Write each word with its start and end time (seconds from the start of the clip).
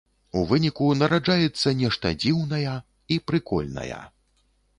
У 0.39 0.41
выніку 0.51 0.87
нараджаецца 1.01 1.73
нешта 1.83 2.13
дзіўная 2.25 2.73
і 2.79 3.15
прыкольная. 3.27 4.01